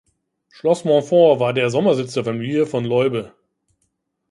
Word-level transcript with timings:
Schloss 0.49 0.83
Montfort 0.83 1.39
war 1.39 1.53
der 1.53 1.69
Sommersitz 1.69 2.13
der 2.15 2.23
Familie 2.25 2.65
von 2.65 2.83
Leube. 2.85 3.35